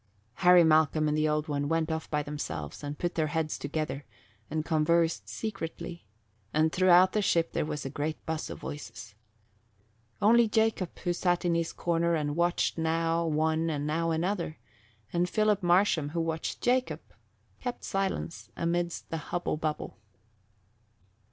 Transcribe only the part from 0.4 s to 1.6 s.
Malcolm and the Old